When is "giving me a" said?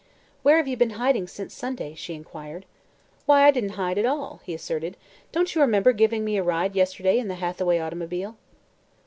5.93-6.41